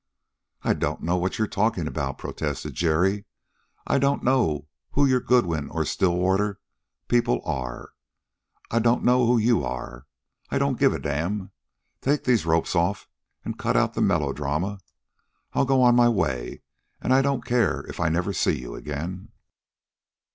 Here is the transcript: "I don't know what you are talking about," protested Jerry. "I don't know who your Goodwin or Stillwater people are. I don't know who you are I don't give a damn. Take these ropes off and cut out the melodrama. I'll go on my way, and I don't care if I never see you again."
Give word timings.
"I 0.63 0.73
don't 0.73 1.03
know 1.03 1.15
what 1.15 1.37
you 1.37 1.45
are 1.45 1.47
talking 1.47 1.85
about," 1.85 2.17
protested 2.17 2.73
Jerry. 2.73 3.25
"I 3.85 3.99
don't 3.99 4.23
know 4.23 4.67
who 4.93 5.05
your 5.05 5.19
Goodwin 5.19 5.69
or 5.69 5.85
Stillwater 5.85 6.59
people 7.07 7.39
are. 7.45 7.91
I 8.71 8.79
don't 8.79 9.03
know 9.03 9.27
who 9.27 9.37
you 9.37 9.63
are 9.63 10.07
I 10.49 10.57
don't 10.57 10.79
give 10.79 10.91
a 10.91 10.97
damn. 10.97 11.51
Take 12.01 12.23
these 12.23 12.47
ropes 12.47 12.75
off 12.75 13.07
and 13.45 13.59
cut 13.59 13.77
out 13.77 13.93
the 13.93 14.01
melodrama. 14.01 14.79
I'll 15.53 15.65
go 15.65 15.83
on 15.83 15.95
my 15.95 16.09
way, 16.09 16.63
and 16.99 17.13
I 17.13 17.21
don't 17.21 17.45
care 17.45 17.81
if 17.81 17.99
I 17.99 18.09
never 18.09 18.33
see 18.33 18.59
you 18.59 18.73
again." 18.73 19.29